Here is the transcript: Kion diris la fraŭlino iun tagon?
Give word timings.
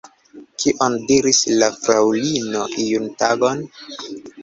Kion 0.63 0.95
diris 1.11 1.43
la 1.63 1.69
fraŭlino 1.75 2.67
iun 2.89 3.09
tagon? 3.25 3.67